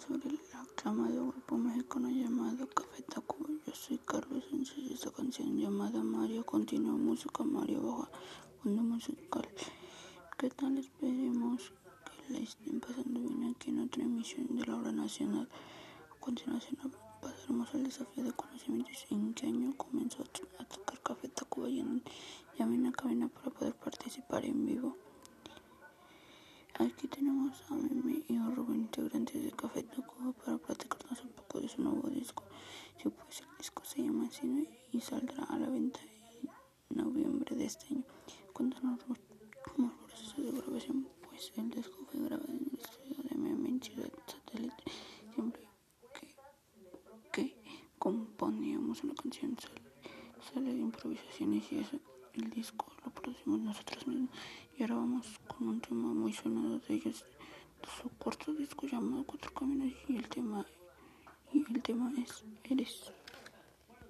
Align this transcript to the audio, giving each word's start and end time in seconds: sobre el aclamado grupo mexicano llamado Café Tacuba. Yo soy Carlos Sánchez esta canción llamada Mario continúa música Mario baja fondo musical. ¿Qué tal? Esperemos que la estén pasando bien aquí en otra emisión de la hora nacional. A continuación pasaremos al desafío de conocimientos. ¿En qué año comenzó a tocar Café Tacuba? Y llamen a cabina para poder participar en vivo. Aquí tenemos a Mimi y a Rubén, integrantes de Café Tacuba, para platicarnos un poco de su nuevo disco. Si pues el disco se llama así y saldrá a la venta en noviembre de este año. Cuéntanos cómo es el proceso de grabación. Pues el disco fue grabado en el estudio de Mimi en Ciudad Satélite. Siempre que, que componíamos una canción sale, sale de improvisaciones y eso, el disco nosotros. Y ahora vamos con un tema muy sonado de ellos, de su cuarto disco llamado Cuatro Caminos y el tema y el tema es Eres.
sobre 0.00 0.28
el 0.28 0.40
aclamado 0.52 1.28
grupo 1.28 1.56
mexicano 1.56 2.10
llamado 2.10 2.68
Café 2.68 3.02
Tacuba. 3.02 3.48
Yo 3.64 3.72
soy 3.72 3.98
Carlos 3.98 4.44
Sánchez 4.50 4.90
esta 4.90 5.12
canción 5.12 5.56
llamada 5.56 6.02
Mario 6.02 6.44
continúa 6.44 6.96
música 6.96 7.44
Mario 7.44 7.80
baja 7.82 8.10
fondo 8.60 8.82
musical. 8.82 9.48
¿Qué 10.36 10.50
tal? 10.50 10.76
Esperemos 10.78 11.72
que 12.04 12.32
la 12.32 12.38
estén 12.40 12.80
pasando 12.80 13.20
bien 13.20 13.54
aquí 13.54 13.70
en 13.70 13.80
otra 13.80 14.02
emisión 14.02 14.56
de 14.56 14.66
la 14.66 14.76
hora 14.76 14.90
nacional. 14.90 15.48
A 16.10 16.20
continuación 16.20 16.76
pasaremos 17.22 17.72
al 17.72 17.84
desafío 17.84 18.24
de 18.24 18.32
conocimientos. 18.32 19.06
¿En 19.10 19.32
qué 19.34 19.46
año 19.46 19.74
comenzó 19.76 20.22
a 20.58 20.64
tocar 20.64 21.00
Café 21.02 21.28
Tacuba? 21.28 21.68
Y 21.70 21.84
llamen 22.58 22.86
a 22.86 22.92
cabina 22.92 23.28
para 23.28 23.50
poder 23.50 23.74
participar 23.74 24.44
en 24.44 24.66
vivo. 24.66 24.96
Aquí 26.84 27.08
tenemos 27.08 27.62
a 27.70 27.74
Mimi 27.76 28.26
y 28.28 28.36
a 28.36 28.44
Rubén, 28.50 28.82
integrantes 28.82 29.42
de 29.42 29.50
Café 29.52 29.82
Tacuba, 29.84 30.32
para 30.32 30.58
platicarnos 30.58 31.22
un 31.24 31.30
poco 31.30 31.58
de 31.58 31.68
su 31.68 31.80
nuevo 31.80 32.10
disco. 32.10 32.44
Si 32.98 33.08
pues 33.08 33.40
el 33.40 33.56
disco 33.56 33.82
se 33.86 34.02
llama 34.02 34.26
así 34.26 34.68
y 34.92 35.00
saldrá 35.00 35.44
a 35.44 35.58
la 35.58 35.70
venta 35.70 35.98
en 36.02 36.96
noviembre 36.96 37.56
de 37.56 37.64
este 37.64 37.86
año. 37.86 38.04
Cuéntanos 38.52 39.00
cómo 39.02 39.88
es 39.88 39.94
el 39.94 40.06
proceso 40.06 40.42
de 40.42 40.52
grabación. 40.60 41.08
Pues 41.26 41.52
el 41.56 41.70
disco 41.70 41.96
fue 42.10 42.20
grabado 42.20 42.52
en 42.52 42.68
el 42.70 42.78
estudio 42.78 43.16
de 43.30 43.34
Mimi 43.34 43.68
en 43.70 43.82
Ciudad 43.82 44.12
Satélite. 44.26 44.84
Siempre 45.34 45.66
que, 46.12 46.36
que 47.32 47.62
componíamos 47.98 49.02
una 49.04 49.14
canción 49.14 49.56
sale, 49.58 49.82
sale 50.52 50.74
de 50.74 50.80
improvisaciones 50.80 51.72
y 51.72 51.78
eso, 51.78 51.98
el 52.34 52.50
disco 52.50 52.93
nosotros. 53.46 54.04
Y 54.76 54.82
ahora 54.82 54.96
vamos 54.96 55.26
con 55.46 55.68
un 55.68 55.80
tema 55.80 56.12
muy 56.14 56.32
sonado 56.32 56.78
de 56.80 56.94
ellos, 56.94 57.24
de 57.80 57.88
su 58.02 58.08
cuarto 58.18 58.52
disco 58.54 58.86
llamado 58.86 59.24
Cuatro 59.24 59.52
Caminos 59.52 59.92
y 60.08 60.16
el 60.16 60.28
tema 60.28 60.64
y 61.52 61.64
el 61.72 61.82
tema 61.82 62.12
es 62.18 62.44
Eres. 62.64 63.12